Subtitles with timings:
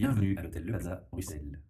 [0.00, 1.60] Bienvenue à l'hôtel Le Plaza, Bruxelles.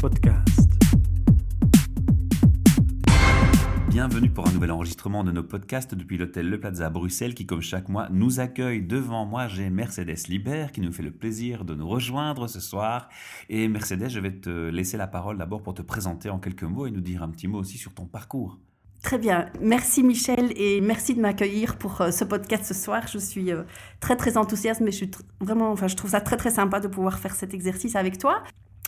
[0.00, 0.70] Podcast.
[3.88, 7.60] Bienvenue pour un nouvel enregistrement de nos podcasts depuis l'hôtel Le Plaza Bruxelles qui, comme
[7.60, 8.82] chaque mois, nous accueille.
[8.82, 13.08] Devant moi, j'ai Mercedes Libert qui nous fait le plaisir de nous rejoindre ce soir.
[13.48, 16.86] Et Mercedes, je vais te laisser la parole d'abord pour te présenter en quelques mots
[16.86, 18.60] et nous dire un petit mot aussi sur ton parcours.
[19.06, 19.46] Très bien.
[19.60, 23.06] Merci Michel et merci de m'accueillir pour euh, ce podcast ce soir.
[23.06, 23.62] Je suis euh,
[24.00, 25.10] très très enthousiaste, mais je suis
[25.40, 28.42] vraiment, enfin, je trouve ça très très sympa de pouvoir faire cet exercice avec toi.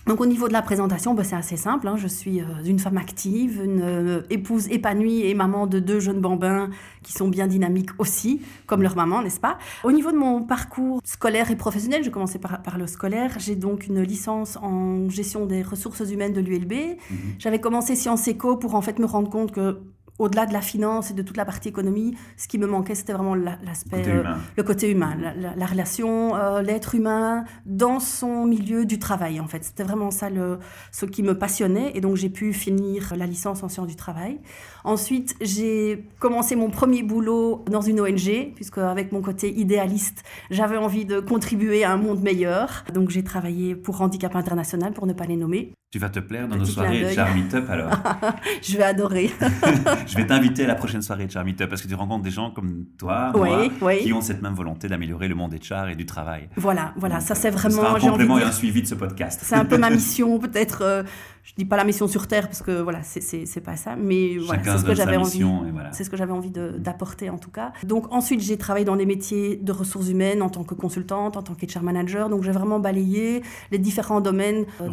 [0.09, 1.87] Donc au niveau de la présentation, bah, c'est assez simple.
[1.87, 1.97] hein.
[1.97, 6.21] Je suis euh, une femme active, une euh, épouse épanouie et maman de deux jeunes
[6.21, 6.69] bambins
[7.05, 9.57] qui sont bien dynamiques aussi, comme leur maman, n'est-ce pas?
[9.85, 13.37] Au niveau de mon parcours scolaire et professionnel, j'ai commencé par, par le scolaire.
[13.39, 16.99] J'ai donc une licence en gestion des ressources humaines de l'ULB.
[17.39, 19.79] J'avais commencé Sciences Éco pour en fait me rendre compte que
[20.19, 23.13] au-delà de la finance et de toute la partie économie, ce qui me manquait, c'était
[23.13, 24.23] vraiment la- l'aspect, euh,
[24.57, 29.39] le côté humain, la, la- la relation, euh, l'être humain dans son milieu du travail,
[29.41, 29.63] en fait.
[29.65, 30.59] C'était vraiment ça le,
[30.93, 31.93] ce qui me passionnait.
[31.95, 34.41] Et donc, j'ai pu finir la licence en sciences du travail.
[34.85, 40.77] Ensuite, j'ai commencé mon premier boulot dans une ONG, puisque avec mon côté idéaliste, j'avais
[40.77, 42.85] envie de contribuer à un monde meilleur.
[42.93, 45.73] Donc, j'ai travaillé pour Handicap International, pour ne pas les nommer.
[45.91, 47.15] Tu vas te plaire dans nos Petit soirées d'œil.
[47.15, 47.91] Char Meetup alors.
[48.63, 49.31] Je vais adorer.
[50.07, 52.31] je vais t'inviter à la prochaine soirée de Char Meetup parce que tu rencontres des
[52.31, 54.03] gens comme toi, Oui, moi, oui.
[54.03, 56.51] qui ont cette même volonté d'améliorer le monde des chars et du travail.
[56.57, 58.97] Voilà, voilà, Donc, ça c'est vraiment, un envie de complément et un suivi de ce
[58.97, 59.41] podcast.
[59.43, 60.83] c'est un peu ma mission, peut-être.
[60.83, 61.03] euh,
[61.49, 64.63] je dis pas la mission sur terre parce que voilà, c'est- pas ça, mais voilà,
[64.63, 65.39] c'est ce que j'avais envie.
[65.73, 65.93] voilà.
[65.93, 67.73] C'est ce que j'avais envie d'apporter en tout cas.
[67.85, 71.43] Donc ensuite, j'ai travaillé dans des métiers de ressources humaines en tant que consultante, en
[71.43, 72.29] tant qu'HR manager.
[72.29, 74.91] Donc j'ai vraiment balayé les différents domaines euh,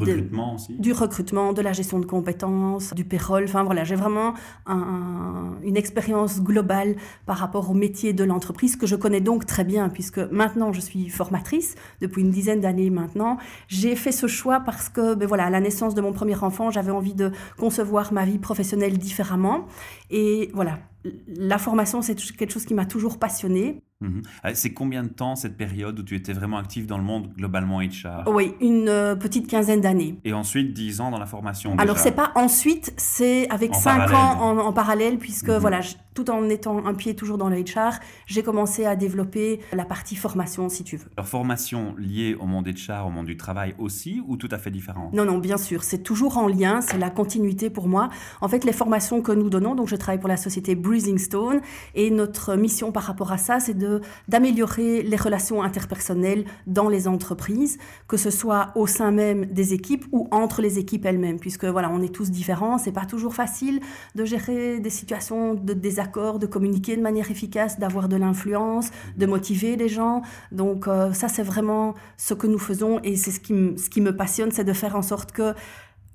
[0.53, 0.73] aussi.
[0.80, 3.44] du recrutement, de la gestion de compétences, du payroll.
[3.44, 4.34] Enfin voilà, j'ai vraiment
[4.66, 9.45] un- un- une expérience globale par rapport au métier de l'entreprise que je connais donc
[9.45, 13.38] très bien puisque maintenant je suis formatrice depuis une dizaine d'années maintenant.
[13.67, 16.91] J'ai fait ce choix parce que ben voilà, à la naissance de mon premier j'avais
[16.91, 19.67] envie de concevoir ma vie professionnelle différemment
[20.09, 20.79] et voilà.
[21.28, 23.83] La formation, c'est quelque chose qui m'a toujours passionnée.
[24.01, 24.23] Mhm.
[24.44, 27.31] Ah, C'est combien de temps cette période où tu étais vraiment actif dans le monde
[27.38, 30.19] globalement HR Oui, une euh, petite quinzaine d'années.
[30.25, 33.97] Et ensuite 10 ans dans la formation Alors c'est pas ensuite, c'est avec En cinq
[34.00, 34.16] parallèle.
[34.17, 35.57] ans en, en parallèle, puisque Mhm.
[35.59, 39.59] voilà, je- tout en étant un pied toujours dans le HR, j'ai commencé à développer
[39.73, 41.07] la partie formation, si tu veux.
[41.17, 44.72] Leur formation liée au monde HR, au monde du travail aussi, ou tout à fait
[44.72, 45.09] différent?
[45.13, 48.09] Non, non, bien sûr, c'est toujours en lien, c'est la continuité pour moi.
[48.41, 51.59] En fait, les formations que nous donnons, donc je travaille pour la société Breathing Stone,
[51.95, 53.84] et notre mission par rapport à ça, c'est de
[54.28, 60.06] d'améliorer les relations interpersonnelles dans les entreprises, que ce soit au sein même des équipes
[60.12, 63.79] ou entre les équipes elles-mêmes, puisque voilà, on est tous différents, c'est pas toujours facile
[64.16, 69.25] de gérer des situations de désaccord, de communiquer de manière efficace, d'avoir de l'influence, de
[69.25, 70.22] motiver les gens.
[70.51, 73.90] Donc euh, ça, c'est vraiment ce que nous faisons et c'est ce qui, me- ce
[73.90, 75.53] qui me passionne, c'est de faire en sorte que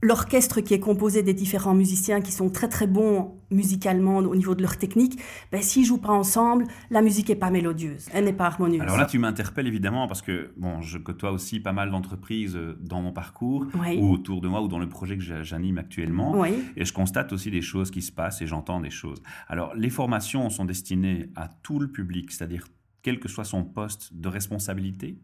[0.03, 4.55] l'orchestre qui est composé des différents musiciens qui sont très très bons musicalement au niveau
[4.55, 5.21] de leur technique,
[5.53, 8.81] ben, s'ils jouent pas ensemble, la musique est pas mélodieuse, elle n'est pas harmonieuse.
[8.81, 12.79] Alors là, tu m'interpelles évidemment parce que bon, je côtoie aussi pas mal d'entreprises euh,
[12.81, 13.99] dans mon parcours, Oui.
[13.99, 16.33] ou autour de moi, ou dans le projet que j'a- j'anime actuellement.
[16.39, 16.51] Oui.
[16.77, 19.23] Et je constate aussi des choses qui se passent et j'entends des choses.
[19.49, 22.67] Alors, les formations sont destinées à tout le public, c'est-à-dire
[23.03, 25.19] quel que soit son poste de responsabilité?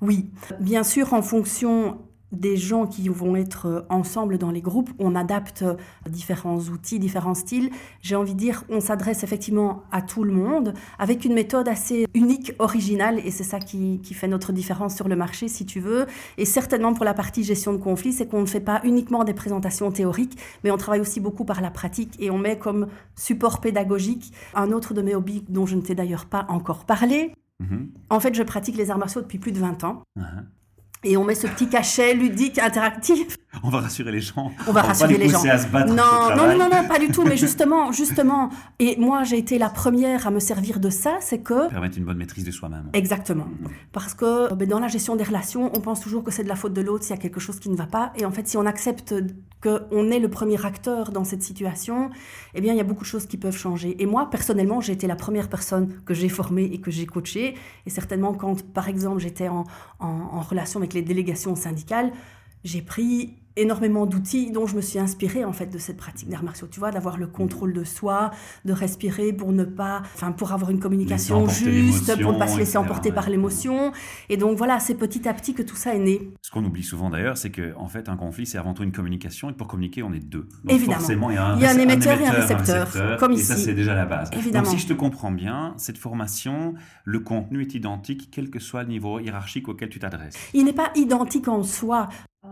[0.00, 0.30] Oui,
[0.60, 1.98] bien sûr, en fonction
[2.32, 5.76] des gens qui vont être euh, ensemble dans les groupes, on adapte euh,
[6.08, 7.70] différents outils, différents styles.
[8.00, 12.06] J'ai envie de dire, on s'adresse effectivement à tout le monde avec une méthode assez
[12.14, 15.80] unique, originale, et c'est ça qui, qui fait notre différence sur le marché, si tu
[15.80, 16.06] veux.
[16.36, 19.34] Et certainement pour la partie gestion de conflit, c'est qu'on ne fait pas uniquement des
[19.34, 23.60] présentations théoriques, mais on travaille aussi beaucoup par la pratique et on met comme support
[23.60, 27.32] pédagogique un autre de mes hobbies dont je ne t'ai d'ailleurs pas encore parlé.
[27.60, 27.90] Mhm.
[28.10, 30.02] En fait, je pratique les arts martiaux depuis plus de 20 ans.
[30.18, 30.44] Uh-huh.
[31.04, 33.36] Et on met ce petit cachet ludique, interactif.
[33.62, 34.52] On va rassurer les gens.
[34.68, 35.38] On va rassurer les gens.
[35.38, 37.24] pousser à se battre Non, non, non, non, pas du tout.
[37.24, 38.50] Mais justement, justement.
[38.78, 41.68] Et moi, j'ai été la première à me servir de ça, c'est que.
[41.70, 42.90] Permettre une bonne maîtrise de soi-même.
[42.92, 43.46] Exactement.
[43.92, 46.56] Parce que ben, dans la gestion des relations, on pense toujours que c'est de la
[46.56, 48.12] faute de l'autre s'il y a quelque chose qui ne va pas.
[48.16, 49.14] Et en fait, si on accepte
[49.62, 52.10] qu'on est le premier acteur dans cette situation,
[52.54, 54.00] eh bien, il y a beaucoup de choses qui peuvent changer.
[54.02, 57.54] Et moi, personnellement, j'ai été la première personne que j'ai formée et que j'ai coachée.
[57.86, 59.64] Et certainement, quand, par exemple, j'étais en,
[59.98, 62.12] en- en relation avec les délégations syndicales,
[62.64, 66.42] j'ai pris énormément d'outils dont je me suis inspirée en fait de cette pratique d'arts
[66.42, 66.68] martiaux.
[66.70, 68.30] Tu vois, d'avoir le contrôle de soi,
[68.64, 72.58] de respirer pour ne pas, enfin pour avoir une communication juste, pour ne pas se
[72.58, 73.92] laisser emporter par l'émotion.
[74.28, 76.30] Et donc voilà, c'est petit à petit que tout ça est né.
[76.42, 78.92] Ce qu'on oublie souvent d'ailleurs, c'est qu'en en fait un conflit c'est avant tout une
[78.92, 80.48] communication et pour communiquer on est deux.
[80.64, 80.98] Donc Évidemment.
[80.98, 83.44] Forcément, il y a un, émetteur, et un récepteur, comme et ici.
[83.44, 84.30] ça c'est déjà la base.
[84.32, 84.64] Évidemment.
[84.64, 86.74] Donc si je te comprends bien, cette formation,
[87.04, 90.36] le contenu est identique quel que soit le niveau hiérarchique auquel tu t'adresses.
[90.54, 92.08] Il n'est pas identique en soi.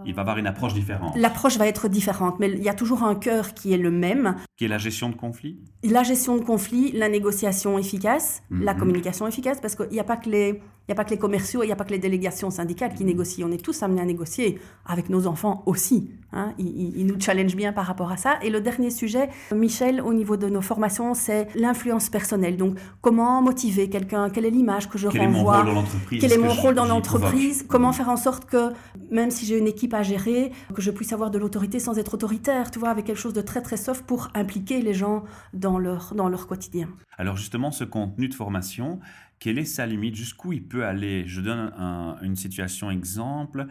[0.06, 1.16] Il va avoir une approche différente.
[1.16, 4.36] L'approche va être différente, mais il y a toujours un cœur qui est le même.
[4.56, 8.80] Qui est la gestion de conflit La gestion de conflit, la négociation efficace, la Mhm.
[8.80, 10.60] communication efficace, parce qu'il n'y a pas que les...
[10.86, 12.92] Il n'y a pas que les commerciaux, il n'y a pas que les délégations syndicales
[12.94, 13.48] qui négocient.
[13.48, 16.10] On est tous amenés à négocier avec nos enfants aussi.
[16.32, 16.52] hein.
[16.58, 18.38] Ils, nous challengent bien par rapport à ça.
[18.42, 22.58] Et le dernier sujet, Michel, au niveau de nos formations, c'est l'influence personnelle.
[22.58, 24.28] Donc, comment motiver quelqu'un?
[24.28, 25.64] Quelle est l'image que je Quel renvoie?
[26.10, 27.64] quel est mon rôle dans l'entreprise?
[27.66, 28.72] Comment faire en sorte que,
[29.10, 32.12] même si j'ai une équipe à gérer, que je puisse avoir de l'autorité sans être
[32.12, 35.78] autoritaire, tu vois, avec quelque chose de très très soft pour impliquer les gens dans
[35.78, 36.88] leur, dans leur quotidien?
[37.16, 38.98] Alors justement, ce contenu de formation,
[39.38, 43.66] quelle est sa limite Jusqu'où il peut aller Je donne un- une situation exemple.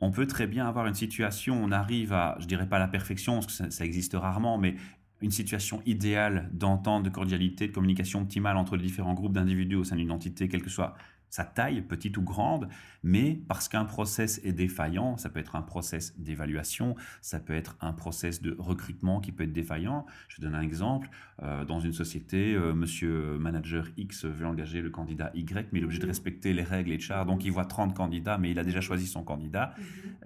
[0.00, 3.34] On peut très bien avoir une situation, on arrive à, je dirais pas la perfection,
[3.34, 4.74] parce que ça, ça existe rarement, mais
[5.22, 9.84] une situation idéale d'entente, de cordialité, de communication optimale entre les différents groupes d'individus au
[9.84, 10.94] sein d'une entité, quelle que soit
[11.34, 12.68] sa taille, petite ou grande,
[13.02, 17.76] mais parce qu'un process est défaillant, ça peut être un process d'évaluation, ça peut être
[17.80, 20.06] un process de recrutement qui peut être défaillant.
[20.28, 21.08] Je donne un exemple.
[21.42, 25.82] Euh, dans une société, euh, monsieur manager X veut engager le candidat Y, mais il
[25.82, 27.26] est obligé de respecter les règles et chars.
[27.26, 29.74] Donc il voit 30 candidats, mais il a déjà choisi son candidat.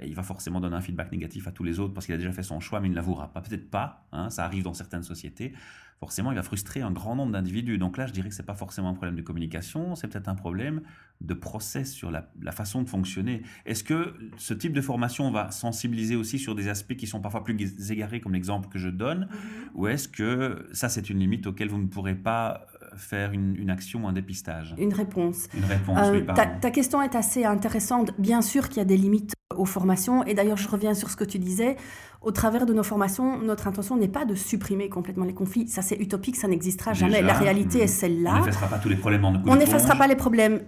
[0.00, 2.18] Et il va forcément donner un feedback négatif à tous les autres parce qu'il a
[2.18, 3.40] déjà fait son choix, mais il ne l'avouera pas.
[3.40, 5.54] Peut-être pas, hein, ça arrive dans certaines sociétés.
[6.00, 7.76] Forcément, il va frustrer un grand nombre d'individus.
[7.76, 10.28] Donc là, je dirais que ce n'est pas forcément un problème de communication, c'est peut-être
[10.28, 10.82] un problème
[11.20, 13.42] de process sur la, la façon de fonctionner.
[13.66, 17.42] Est-ce que ce type de formation va sensibiliser aussi sur des aspects qui sont parfois
[17.42, 19.28] plus égarés, comme l'exemple que je donne,
[19.74, 23.56] ou est-ce que ça, c'est une limite auquel vous ne pourrez pas euh, faire une,
[23.56, 24.76] une action ou un dépistage?
[24.78, 25.48] Une réponse.
[25.56, 28.12] Une réponse, Euh, oui, ta, ta question est assez intéressante.
[28.20, 30.24] Bien sûr qu'il y a des limites aux formations.
[30.24, 31.76] Et d'ailleurs, je reviens sur ce que tu disais.
[32.20, 35.66] Au travers de nos formations, notre intention n'est pas de supprimer complètement les conflits.
[35.68, 37.22] Ça, c'est utopique, ça n'existera jamais.
[37.22, 38.38] La réalité est On celle-là.
[38.40, 40.60] n'effacera pas tous les problèmes en On n'effacera pas les problèmes.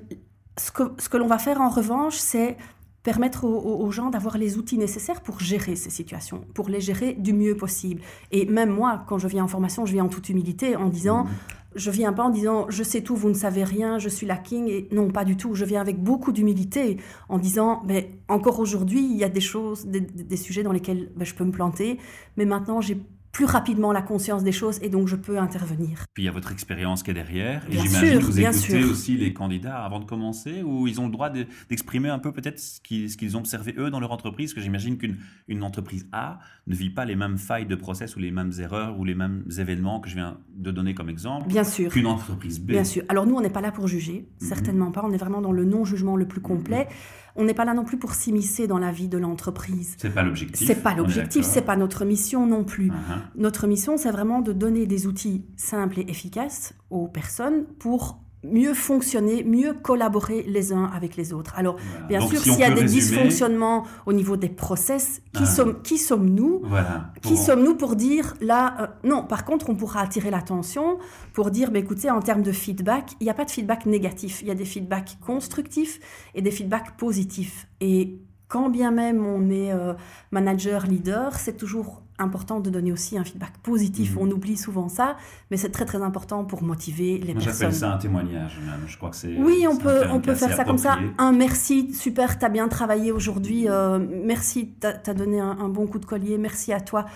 [0.61, 2.57] Ce que, ce que l'on va faire en revanche, c'est
[3.03, 7.33] permettre aux, gens d'avoir les outils nécessaires pour gérer ces situations, pour les gérer du
[7.33, 8.03] mieux possible.
[8.31, 11.27] Et même moi, quand je viens en formation, je viens en toute humilité en disant,
[11.75, 14.37] je viens pas en disant, je sais tout, vous ne savez rien, je suis la
[14.37, 14.69] king.
[14.69, 15.55] Et non, pas du tout.
[15.55, 16.99] Je viens avec beaucoup d'humilité
[17.31, 21.11] en disant, mais encore aujourd'hui, il y a des choses, des, des sujets dans lesquels
[21.17, 21.99] ben, je peux me planter,
[22.37, 23.01] mais maintenant j'ai
[23.33, 26.05] plus rapidement la conscience des choses et donc je peux intervenir.
[26.15, 27.63] Puis il y a votre expérience qui est derrière.
[27.71, 31.13] Et j'imagine que vous écoutez aussi les candidats avant de commencer, ou ils ont le
[31.13, 34.51] droit de- d'exprimer un peu peut-être ce qu'ils ont observé eux dans leur entreprise?
[34.51, 38.17] Parce que j'imagine qu'une une entreprise A ne vit pas les mêmes failles de process
[38.17, 41.49] ou les mêmes erreurs ou les mêmes événements que je viens de donner comme exemple
[41.49, 41.91] Bien sûr.
[41.93, 42.67] qu'une entreprise B.
[42.73, 43.03] Bien sûr.
[43.09, 44.49] Alors nous, on n'est pas là pour juger, Mhm.
[44.49, 45.03] certainement pas.
[45.05, 46.89] On est vraiment dans le non-jugement le plus complet.
[47.37, 49.97] On n'est pas là non plus pour s'immiscer dans la vie de l'entreprise.
[49.99, 50.67] C'est pas l'objectif.
[50.67, 52.89] C'est pas l'objectif, c'est pas notre mission non plus.
[52.89, 53.21] Uh-huh.
[53.37, 58.73] Notre mission, c'est vraiment de donner des outils simples et efficaces aux personnes pour mieux
[58.75, 61.53] fonctionner, mieux collaborer les uns avec les autres.
[61.59, 62.07] Alors, Voilà.
[62.07, 65.43] bien Donc, sûr, si s'il y a des résumer- dysfonctionnements au niveau des process, qui
[65.43, 65.47] Ah.
[65.47, 67.13] sommes- qui sommes-nous Voilà.
[67.23, 70.99] qui sommes-nous pour dire là euh, non par contre on pourra attirer l'attention
[71.35, 74.41] pour dire bah, écoutez en termes de feedback il n'y a pas de feedback négatif
[74.43, 76.01] il y a des feedbacks constructifs
[76.35, 79.93] et des feedbacks positifs et quand bien même on est euh,
[80.31, 84.23] manager leader c'est toujours important de donner aussi un feedback positif Mhm.
[84.23, 85.17] on oublie souvent ça
[85.51, 88.81] mais c'est très très important pour motiver les Moi, j'appelle personnes ça un témoignage même.
[88.87, 89.37] Je crois que c'est.
[89.39, 90.99] oui, on peut, on peut faire ça comme ça.
[91.19, 93.69] Un merci, super, t'as bien travaillé aujourd'hui.
[93.69, 96.39] euh, merci, t'as as donné un, un bon coup de collier.
[96.39, 97.07] Merci à toi.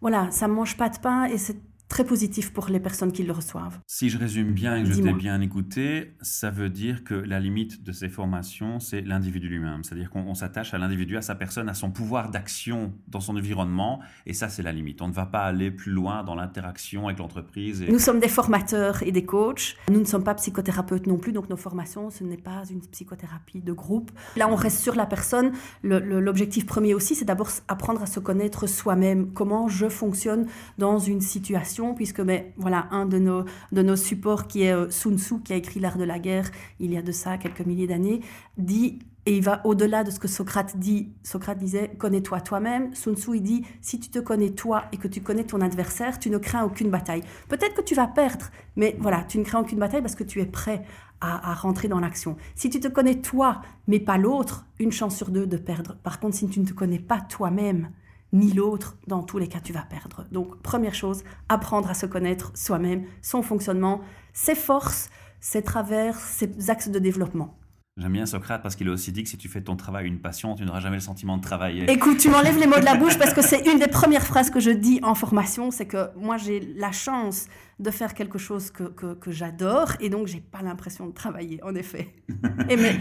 [0.00, 1.56] Voilà, ça mange pas de pain et c'est
[1.88, 3.78] très positif pour les personnes qui le reçoivent.
[3.86, 7.40] Si je résume bien et que je t'ai bien écouté, ça veut dire que la
[7.40, 9.84] limite de ces formations, c'est l'individu lui-même.
[9.84, 13.36] C'est-à-dire qu'on on s'attache à l'individu, à sa personne, à son pouvoir d'action dans son
[13.36, 14.00] environnement.
[14.26, 15.00] Et ça, c'est la limite.
[15.00, 17.82] On ne va pas aller plus loin dans l'interaction avec l'entreprise.
[17.82, 17.90] Et...
[17.90, 19.76] Nous sommes des formateurs et des coachs.
[19.90, 23.60] Nous ne sommes pas psychothérapeutes non plus, donc nos formations, ce n'est pas une psychothérapie
[23.60, 24.10] de groupe.
[24.36, 25.52] Là, on reste sur la personne.
[25.82, 29.32] L'objectif premier aussi, c'est d'abord apprendre à se connaître soi-même.
[29.32, 34.46] Comment je fonctionne dans une situation, puisque ben, voilà, un de nos, de nos supports
[34.46, 37.02] qui est euh, Sun Tzu, qui a écrit L'art de la guerre il y a
[37.02, 38.20] de ça quelques milliers d'années,
[38.56, 41.12] dit et il va au-delà de ce que Socrate dit.
[41.22, 42.94] Socrate disait Connais-toi toi-même.
[42.94, 46.18] Sun Tzu, il dit Si tu te connais toi et que tu connais ton adversaire,
[46.18, 47.22] tu ne crains aucune bataille.
[47.48, 50.40] Peut-être que tu vas perdre, mais voilà, tu ne crains aucune bataille parce que tu
[50.40, 50.82] es prêt
[51.20, 52.38] à, à rentrer dans l'action.
[52.54, 55.96] Si tu te connais toi, mais pas l'autre, une chance sur deux de perdre.
[56.02, 57.90] Par contre, si tu ne te connais pas toi-même,
[58.32, 60.24] ni l'autre, dans tous les cas, tu vas perdre.
[60.32, 64.00] Donc, première chose, apprendre à se connaître soi-même, son fonctionnement,
[64.32, 67.58] ses forces, ses travers, ses axes de développement.
[67.98, 70.20] J'aime bien Socrate parce qu'il a aussi dit que si tu fais ton travail une
[70.20, 71.90] passion, tu n'auras jamais le sentiment de travailler.
[71.90, 74.50] Écoute, tu m'enlèves les mots de la bouche parce que c'est une des premières phrases
[74.50, 77.48] que je dis en formation, c'est que moi j'ai la chance
[77.80, 81.60] de faire quelque chose que, que, que j'adore et donc j'ai pas l'impression de travailler,
[81.64, 82.14] en effet.
[82.68, 83.00] et mais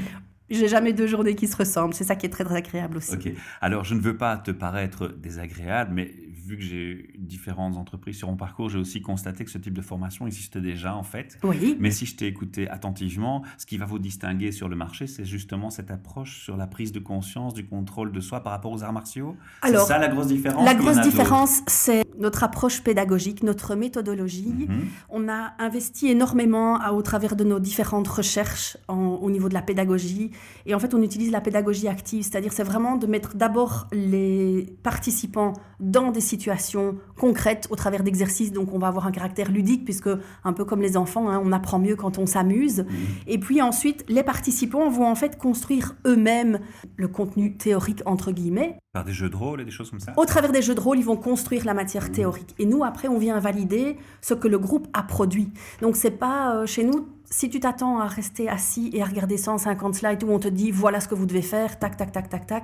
[0.49, 1.93] j'ai jamais deux journées qui se ressemblent.
[1.93, 3.13] C'est ça qui est très, très agréable aussi.
[3.13, 3.31] Ok.
[3.61, 6.11] Alors, je ne veux pas te paraître désagréable, mais
[6.47, 9.81] vu que j'ai différentes entreprises sur mon parcours, j'ai aussi constaté que ce type de
[9.81, 11.37] formation existe déjà, en fait.
[11.43, 11.75] Oui.
[11.79, 15.25] Mais si je t'ai écouté attentivement, ce qui va vous distinguer sur le marché, c'est
[15.25, 18.83] justement cette approche sur la prise de conscience, du contrôle de soi par rapport aux
[18.83, 19.35] arts martiaux.
[19.61, 24.53] Alors, c'est ça la grosse différence La grosse différence, c'est notre approche pédagogique, notre méthodologie.
[24.67, 24.85] Mhm.
[25.09, 29.53] On a investi énormément à- au travers de nos différentes recherches en- au niveau de
[29.53, 30.31] la pédagogie.
[30.65, 34.75] Et en fait, on utilise la pédagogie active, c'est-à-dire c'est vraiment de mettre d'abord les
[34.83, 38.51] participants dans des situations concrètes au travers d'exercices.
[38.51, 40.09] Donc, on va avoir un caractère ludique, puisque
[40.43, 42.85] un peu comme les enfants, hein, on apprend mieux quand on s'amuse.
[43.27, 46.59] Et puis ensuite, les participants vont en fait construire eux-mêmes
[46.95, 50.13] le contenu théorique, entre guillemets, Par des jeux de rôle et des choses comme ça?
[50.17, 52.55] Au travers des jeux de rôle, ils vont construire la matière théorique.
[52.59, 55.51] Et nous, après, on vient valider ce que le groupe a produit.
[55.81, 59.37] Donc, c'est pas euh, chez nous, si tu t'attends à rester assis et à regarder
[59.37, 62.29] 150 slides où on te dit voilà ce que vous devez faire, tac, tac, tac,
[62.29, 62.63] tac, tac,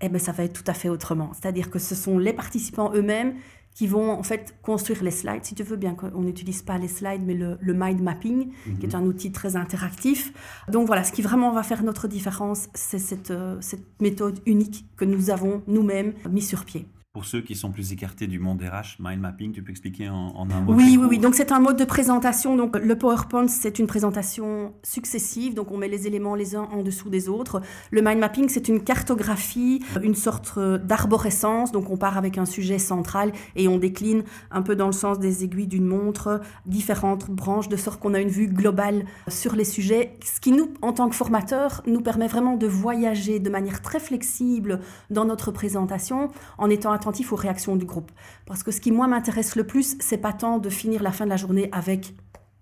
[0.00, 1.30] eh ben, ça va être tout à fait autrement.
[1.34, 3.34] C'est-à-dire que ce sont les participants eux-mêmes
[3.74, 5.44] qui vont en fait construire les slides.
[5.44, 8.86] Si tu veux bien qu'on n'utilise pas les slides, mais le, le mind mapping, qui
[8.86, 10.32] est un outil très interactif.
[10.68, 14.84] Donc voilà, ce qui vraiment va faire notre différence, c'est cette, euh, cette méthode unique
[14.96, 16.88] que nous avons nous-mêmes mis sur pied.
[17.14, 20.28] Pour ceux qui sont plus écartés du monde RH, mind mapping, tu peux expliquer en,
[20.36, 21.18] en un mot Oui, oui, oui.
[21.18, 22.54] Donc c'est un mode de présentation.
[22.54, 25.54] Donc le PowerPoint, c'est une présentation successive.
[25.54, 27.62] Donc on met les éléments les uns en dessous des autres.
[27.90, 31.72] Le mind mapping, c'est une cartographie, une sorte euh, d'arborescence.
[31.72, 35.18] Donc on part avec un sujet central et on décline un peu dans le sens
[35.18, 39.64] des aiguilles d'une montre, différentes branches, de sorte qu'on a une vue globale sur les
[39.64, 40.18] sujets.
[40.22, 43.98] Ce qui nous, en tant que formateurs, nous permet vraiment de voyager de manière très
[43.98, 48.10] flexible dans notre présentation en étant attentif aux réactions du groupe.
[48.46, 51.24] Parce que ce qui, moi, m'intéresse le plus, c'est pas tant de finir la fin
[51.24, 52.14] de la journée avec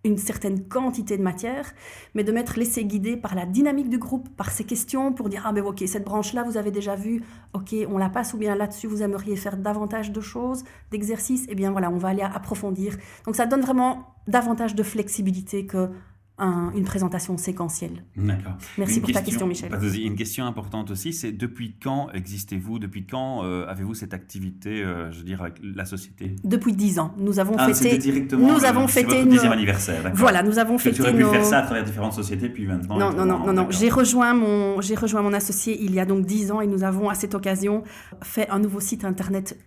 [0.05, 1.73] une certaine quantité de matière,
[2.15, 5.43] mais de m'être laissé guider par la dynamique du groupe, par ces questions, pour dire,
[5.47, 7.23] ah ben ok, cette branche-là, vous avez déjà vu,
[7.55, 11.55] ok, on la passe, ou bien là-dessus, vous aimeriez faire davantage de choses, d'exercices, et
[11.55, 12.97] bien voilà, on va aller approfondir.
[13.25, 15.91] Donc ça donne vraiment davantage de flexibilité que
[16.39, 18.05] un- une présentation séquentielle.
[18.17, 18.53] D'accord.
[18.77, 19.73] Merci Une pour ta question, Michel.
[19.81, 20.03] souci.
[20.05, 22.79] Une question importante aussi, c'est depuis quand existez-vous?
[22.79, 26.37] Depuis quand euh, avez-vous cette activité, euh, je veux dire, avec la société?
[26.45, 27.97] Depuis dix ans, nous avons Ah, fêté...
[27.99, 28.47] directement.
[28.53, 30.13] nous euh, avons c'est fêté votre dixième nos- anniversaire.
[30.15, 31.31] Voilà, nous avons fêté tu aurais pu nos...
[31.31, 32.99] faire ça à travers différentes sociétés, puis maintenant.
[32.99, 33.67] Non, non, non, non, non.
[33.71, 36.85] J'ai rejoint mon, j'ai rejoint mon associé il y a donc 10 ans et nous
[36.85, 37.83] avons à cette occasion
[38.23, 39.59] fait un nouveau site internet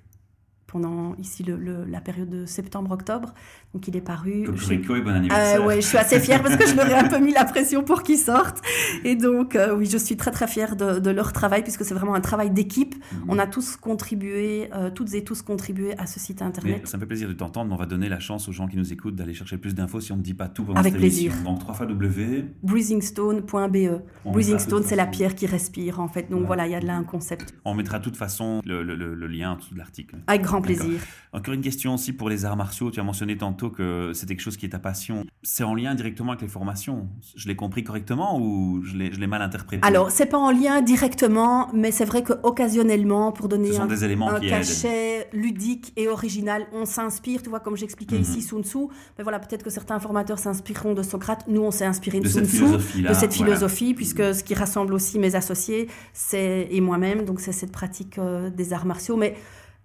[0.72, 3.34] pendant ici le, le- la période de septembre-octobre.
[3.74, 4.46] Donc il est paru.
[4.46, 5.66] J'ai- Cocorico et bon Euh, anniversaire.
[5.66, 7.84] ouais, je suis assez fière parce que je leur ai un peu mis la pression
[7.84, 8.62] pour qu'ils sortent.
[9.04, 11.94] Et donc, euh, oui, je suis très très fière de, de leur travail puisque c'est
[11.94, 12.96] vraiment un travail d'équipe.
[12.96, 13.20] Mhm.
[13.30, 16.88] On a tous contribué, euh, toutes et tous contribué à ce site Mais internet.
[16.88, 18.78] ça me fait plaisir de t'entendre, mais on va donner la chance aux gens qui
[18.78, 21.02] nous écoutent d'aller chercher plus d'infos si on ne dit pas tout pendant Avec cette
[21.02, 21.32] émission.
[21.32, 21.44] plaisir.
[21.46, 22.46] Donc 3 fois W.
[22.64, 24.02] Breathingstone.be.
[24.26, 26.30] On Breathing mettra de Stone, toute c'est la pierre qui respire en fait.
[26.30, 27.54] Donc voilà, il y a là un concept.
[27.66, 30.18] On mettra de toute façon le lien en dessous de l'article.
[30.28, 31.00] Avec grand Plaisir.
[31.32, 32.90] Encore une question aussi pour les arts martiaux.
[32.90, 35.26] Tu as mentionné tantôt que c'est quelque chose qui est ta passion.
[35.44, 37.08] C'est en lien directement avec les formations.
[37.36, 39.86] Je l'ai compris correctement ou je l'ai mal interprété?
[39.86, 44.04] Alors, c'est pas en lien directement, mais c'est vrai que occasionnellement, pour donner un, des
[44.04, 44.54] éléments un qui aident.
[44.54, 48.22] cachet ludique et original, on s'inspire, tu vois, comme j'expliquais Mhm.
[48.24, 48.88] ici, Sun Tzu.
[49.18, 51.46] Mais voilà, peut-être que certains formateurs s'inspireront de Socrate.
[51.48, 53.30] Nous, on s'est inspiré de, De Sun Tzu, de cette voilà.
[53.30, 58.18] philosophie, puisque ce qui rassemble aussi mes associés, c'est et moi-même, donc c'est cette pratique
[58.18, 59.16] euh, des arts martiaux.
[59.16, 59.36] Mais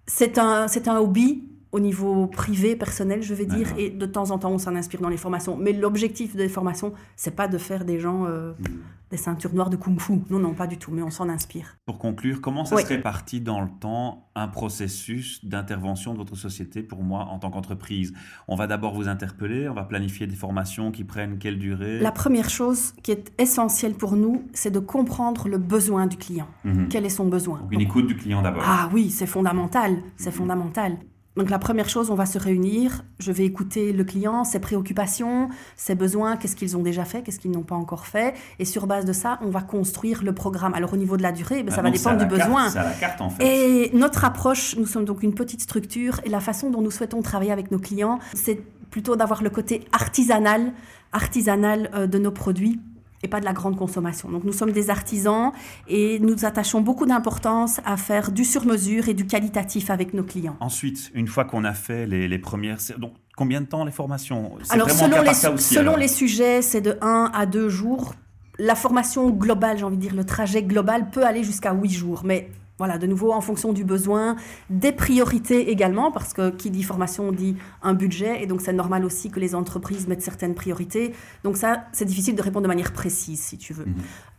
[0.07, 1.43] c'est un, c'est un hobby
[1.75, 5.01] au niveau privé, personnel, je vais dire, et de temps en temps, on s'en inspire
[5.01, 5.57] dans les formations.
[5.57, 8.77] Mais l'objectif des formations, c'est pas de faire des gens euh, Mhm.
[9.11, 10.13] des ceintures noires de kung-fu.
[10.29, 11.75] Non, non, pas du tout, mais on s'en inspire.
[11.85, 12.83] Pour conclure, comment ça Oui.
[12.83, 17.49] se répartit dans le temps un processus d'intervention de votre société pour moi en tant
[17.51, 18.13] qu'entreprise?
[18.47, 21.99] On va d'abord vous interpeller, on va planifier des formations qui prennent quelle durée?
[21.99, 26.47] La première chose qui est essentielle pour nous, c'est de comprendre le besoin du client.
[26.63, 26.87] Mhm.
[26.89, 27.59] Quel est son besoin?
[27.59, 28.63] Donc une écoute du client d'abord.
[28.65, 30.35] Ah oui, c'est fondamental, c'est Mhm.
[30.37, 30.97] fondamental.
[31.35, 35.49] Donc la première chose, on va se réunir, je vais écouter le client, ses préoccupations,
[35.75, 38.87] ses besoins, qu'est-ce qu'ils ont déjà fait, qu'est-ce qu'ils n'ont pas encore fait, et sur
[38.87, 40.73] base de ça, on va construire le programme.
[40.73, 42.69] Alors au niveau de la durée, ben, Ah, ça va dépendre du carte, besoin.
[42.69, 43.43] C'est à la carte en fait.
[43.45, 47.21] Et notre approche, nous sommes donc une petite structure et la façon dont nous souhaitons
[47.21, 50.71] travailler avec nos clients, c'est plutôt d'avoir le côté artisanal,
[51.11, 52.79] artisanal euh, de nos produits
[53.25, 54.29] et pas de la grande consommation.
[54.29, 55.51] Donc nous sommes des artisans
[55.87, 60.55] et nous attachons beaucoup d'importance à faire du sur-mesure et du qualitatif avec nos clients.
[60.59, 62.77] Ensuite, une fois qu'on a fait les, les premières...
[62.97, 64.51] Donc combien de temps les formations?
[64.69, 68.13] Alors selon, les, selon les sujets, c'est de 1 à 2 jours.
[68.57, 72.21] La formation globale, j'ai envie de dire, le trajet global peut aller jusqu'à 8 jours.
[72.23, 74.35] Mais voilà, de nouveau, en fonction du besoin,
[74.69, 79.05] des priorités également, parce que qui dit formation dit un budget, et donc c'est normal
[79.05, 81.13] aussi que les entreprises mettent certaines priorités.
[81.43, 83.85] Donc ça, c'est difficile de répondre de manière précise, si tu veux.
[83.85, 83.95] Mhm.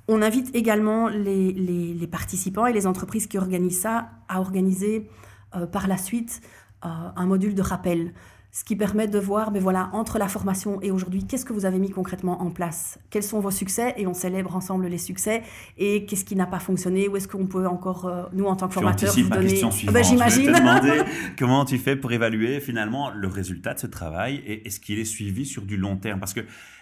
[0.09, 5.09] On invite également les, participants et les entreprises qui organisent ça à organiser
[5.57, 6.41] euh, par la suite
[6.85, 8.13] euh, un module de rappel
[8.57, 11.67] ce qui permet de voir, mais voilà, entre la formation et aujourd'hui, qu'est-ce que vous
[11.67, 12.99] avez mis concrètement en place?
[13.11, 13.93] Quels sont vos succès?
[13.99, 15.43] Et on célèbre ensemble les succès.
[15.77, 17.07] Et qu'est-ce qui n'a pas fonctionné?
[17.07, 19.49] Où est-ce qu'on peut encore, euh, nous, en tant que formateurs, vous donner...
[19.49, 19.93] question suivante.
[19.95, 20.53] Ben, J'imagine.
[20.53, 21.03] demander
[21.39, 25.05] comment tu fais pour évaluer finalement le résultat de ce travail et est-ce qu'il est
[25.05, 26.19] suivi sur du long terme?
[26.19, 26.41] Parce que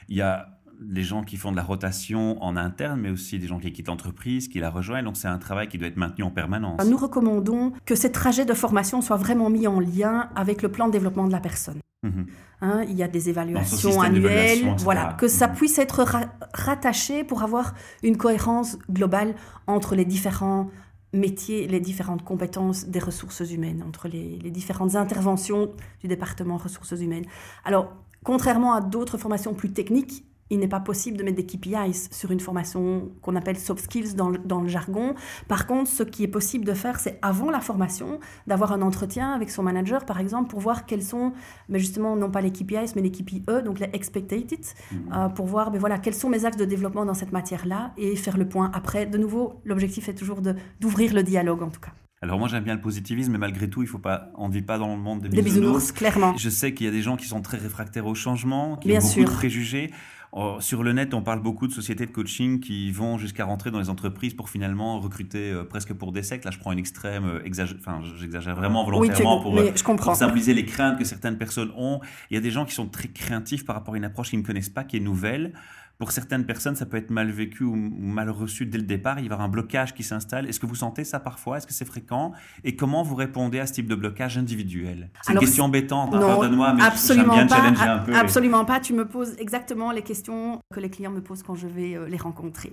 [0.09, 0.50] il y a
[0.81, 3.88] les gens qui font de la rotation en interne, mais aussi des gens qui quittent
[3.88, 5.04] l'entreprise, qui la rejoignent.
[5.04, 6.85] Donc c'est un travail qui doit être maintenu en permanence.
[6.87, 10.87] Nous recommandons que ces trajets de formation soient vraiment mis en lien avec le plan
[10.87, 11.78] de développement de la personne.
[12.02, 12.26] Mhm.
[12.61, 15.54] Hein, il y a des évaluations annuelles, voilà, que ça mhm.
[15.54, 16.07] puisse être
[16.54, 19.35] rattaché pour avoir une cohérence globale
[19.66, 20.71] entre les différents
[21.12, 27.00] métiers, les différentes compétences des ressources humaines, entre les, les différentes interventions du département ressources
[27.00, 27.25] humaines.
[27.64, 27.93] Alors,
[28.25, 32.31] contrairement à d'autres formations plus techniques, il n'est pas possible de mettre des KPIs sur
[32.31, 35.15] une formation qu'on appelle soft skills dans le, jargon.
[35.49, 39.33] Par contre, ce qui est possible de faire, c'est avant la formation, d'avoir un entretien
[39.33, 41.33] avec son manager, par exemple, pour voir quels sont,
[41.69, 44.61] mais justement, non pas les KPIs, mais les KPE, donc les expectated,
[44.93, 45.13] mhm.
[45.13, 48.17] euh, pour voir mais voilà, quels sont mes axes de développement dans cette matière-là et
[48.17, 49.07] faire le point après.
[49.07, 50.41] De nouveau, l'objectif est toujours
[50.81, 51.93] d'ouvrir le dialogue, en tout cas.
[52.23, 54.63] Alors moi j'aime bien le positivisme, mais malgré tout, il faut pas, on ne vit
[54.63, 55.93] pas dans le monde des, des bisounours.
[55.93, 56.35] clairement.
[56.39, 58.99] Je sais qu'il y a des gens qui sont très réfractaires au changement, qui ont
[58.99, 59.91] beaucoup de préjugés.
[60.37, 63.71] Oh, sur le net, on parle beaucoup de sociétés de coaching qui vont jusqu'à rentrer
[63.71, 66.45] dans les entreprises pour finalement recruter euh, presque pour des sectes.
[66.45, 70.64] Là, je prends une extrême, euh, enfin, j'exagère vraiment volontairement pour, euh, pour, symboliser les
[70.64, 72.00] craintes que certaines personnes ont.
[72.31, 74.41] Il y a des gens qui sont très craintifs par rapport à une approche qu'ils
[74.41, 75.53] ne connaissent pas, qui est nouvelle.
[75.99, 79.19] Pour certaines personnes, ça peut être mal vécu ou mal reçu dès le départ.
[79.21, 80.49] Il va y avoir un blocage qui s'installe.
[80.49, 81.59] Est-ce que vous sentez ça parfois?
[81.59, 82.33] Est-ce que c'est fréquent?
[82.65, 85.11] Et comment vous répondez à ce type de blocage individuel?
[85.23, 88.15] C'est une question embêtante, hein, pardonne-moi, mais absolument bien pas, challenger un peu.
[88.15, 88.81] Absolument pas.
[88.81, 92.09] Tu me poses exactement les questions que les clients me posent quand je vais euh,
[92.09, 92.73] les rencontrer.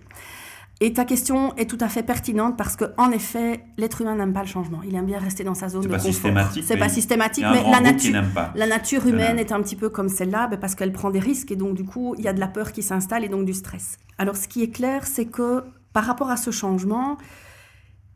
[0.84, 4.34] Et ta question est tout à fait pertinente parce que, en effet, l'être humain n'aime
[4.34, 4.82] pas le changement.
[4.84, 6.52] Il aime bien rester dans sa zone de confort.
[6.64, 8.20] C'est pas systématique, mais la nature,
[8.56, 11.52] la nature humaine est un petit peu comme celle-là, ben, parce qu'elle prend des risques
[11.52, 13.54] et donc du coup, il y a de la peur qui s'installe et donc du
[13.54, 14.00] stress.
[14.18, 15.64] Alors, ce qui est clair, c'est que
[15.94, 17.20] par rapport à ce changement,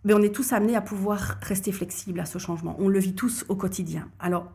[0.04, 2.76] ben, on est tous amenés à pouvoir rester flexibles à ce changement.
[2.80, 4.10] On le vit tous au quotidien.
[4.20, 4.52] Alors,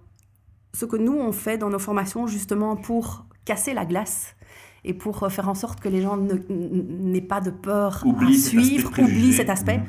[0.75, 4.35] ce que nous on fait dans nos formations justement pour casser la glace,
[4.85, 6.17] et pour faire en sorte que les gens
[6.49, 9.85] n'aient pas de peur à suivre, oublient cet aspect, mhm.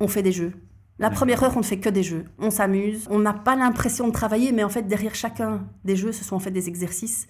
[0.00, 0.52] on fait des jeux.
[0.98, 2.24] La première heure, on ne fait que des jeux.
[2.38, 3.06] On s'amuse.
[3.08, 6.34] On n'a pas l'impression de travailler, mais en fait, derrière chacun des jeux, ce sont
[6.34, 7.28] en fait des exercices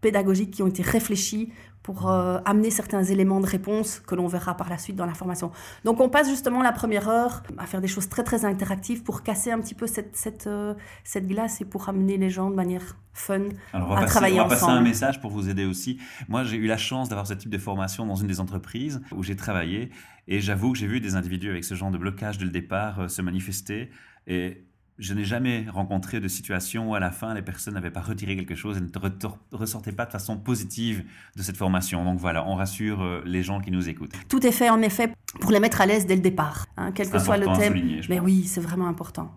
[0.00, 4.56] pédagogiques qui ont été réfléchis pour euh, amener certains éléments de réponse que l'on verra
[4.56, 5.50] par la suite dans la formation.
[5.84, 9.22] Donc on passe justement la première heure à faire des choses très très interactives pour
[9.22, 12.54] casser un petit peu cette, cette, euh, cette glace et pour amener les gens de
[12.54, 15.48] manière fun Alors on va à passer, travailler on va passer un message pour vous
[15.48, 15.98] aider aussi.
[16.28, 19.22] Moi j'ai eu la chance d'avoir ce type de formation dans une des entreprises où
[19.22, 19.90] j'ai travaillé
[20.28, 23.00] et j'avoue que j'ai vu des individus avec ce genre de blocage dès le départ
[23.00, 23.90] euh, se manifester
[24.26, 24.64] et
[25.00, 28.36] je n'ai jamais rencontré de situation où à la fin les personnes n'avaient pas retiré
[28.36, 31.04] quelque chose et ne ressortaient pas de façon positive
[31.36, 32.04] de cette formation.
[32.04, 34.12] Donc voilà, on rassure euh, les gens qui nous écoutent.
[34.28, 37.08] Tout est fait en effet pour les mettre à l'aise dès le départ, hein, quel
[37.08, 38.02] que soit le thème.
[38.08, 39.34] Mais oui, c'est vraiment important.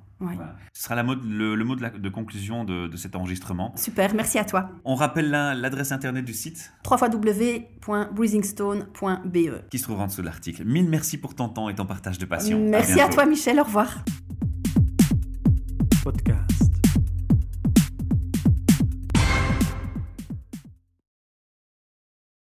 [0.74, 3.74] Ce sera la mode, le, mot de, de conclusion de, de, cet enregistrement.
[3.76, 4.70] Super, merci à toi.
[4.86, 10.64] On rappelle l'adresse internet du site www.breathingstone.be qui se trouve en dessous de l'article.
[10.66, 12.58] Mille merci pour ton temps et ton partage de passion.
[12.60, 14.06] Merci à, à toi Michel, au revoir.
[16.04, 16.73] Podcast.